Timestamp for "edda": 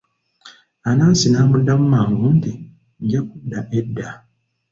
3.77-4.09